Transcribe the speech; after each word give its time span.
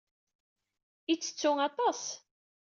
Ittettu 1.13 1.51
aṭas. 1.67 2.01